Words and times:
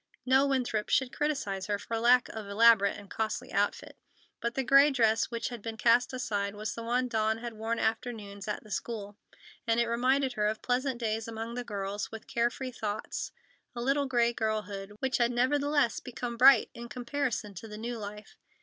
No 0.25 0.47
Winthrop 0.47 0.89
should 0.89 1.15
criticise 1.15 1.67
her 1.67 1.77
for 1.77 1.95
lack 1.99 2.27
of 2.29 2.47
elaborate 2.47 2.97
and 2.97 3.07
costly 3.07 3.51
outfit. 3.53 3.95
But 4.39 4.55
the 4.55 4.63
gray 4.63 4.89
dress 4.89 5.25
which 5.29 5.49
had 5.49 5.61
been 5.61 5.77
cast 5.77 6.11
aside 6.11 6.55
was 6.55 6.73
the 6.73 6.81
one 6.81 7.07
Dawn 7.07 7.37
had 7.37 7.53
worn 7.53 7.77
afternoons 7.77 8.47
at 8.47 8.63
the 8.63 8.71
school, 8.71 9.15
and 9.67 9.79
it 9.79 9.85
reminded 9.87 10.33
her 10.33 10.47
of 10.47 10.63
pleasant 10.63 10.99
days 10.99 11.27
among 11.27 11.53
the 11.53 11.63
girls, 11.63 12.11
with 12.11 12.25
care 12.25 12.49
free 12.49 12.71
thoughts—a 12.71 13.79
little 13.83 14.07
gray 14.07 14.33
girlhood, 14.33 14.95
which 15.01 15.17
had 15.19 15.31
nevertheless 15.31 15.99
become 15.99 16.35
bright 16.35 16.71
in 16.73 16.89
comparison 16.89 17.53
to 17.53 17.67
the 17.67 17.77
new 17.77 17.99
life. 17.99 18.35